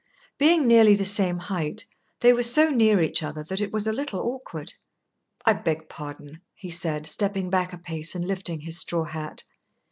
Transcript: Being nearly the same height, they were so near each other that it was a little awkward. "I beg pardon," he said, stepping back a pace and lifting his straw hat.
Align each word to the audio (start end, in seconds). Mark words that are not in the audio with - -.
Being 0.39 0.65
nearly 0.65 0.95
the 0.95 1.05
same 1.05 1.37
height, 1.37 1.85
they 2.21 2.33
were 2.33 2.41
so 2.41 2.71
near 2.71 3.03
each 3.03 3.21
other 3.21 3.43
that 3.43 3.61
it 3.61 3.71
was 3.71 3.85
a 3.85 3.93
little 3.93 4.19
awkward. 4.19 4.73
"I 5.45 5.53
beg 5.53 5.89
pardon," 5.89 6.41
he 6.55 6.71
said, 6.71 7.05
stepping 7.05 7.51
back 7.51 7.71
a 7.71 7.77
pace 7.77 8.15
and 8.15 8.27
lifting 8.27 8.61
his 8.61 8.79
straw 8.79 9.03
hat. 9.03 9.43